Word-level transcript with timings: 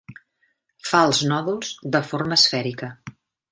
Fa 0.91 1.01
els 1.09 1.19
nòduls 1.33 1.71
de 1.99 2.03
forma 2.09 2.41
esfèrica. 2.41 2.93